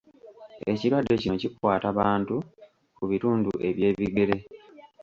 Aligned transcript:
Ekirwadde 0.71 1.13
kino 1.21 1.35
kikwata 1.41 1.87
bantu 1.99 2.35
ku 2.95 3.03
bitundu 3.09 3.51
eby’ebigere. 3.69 4.35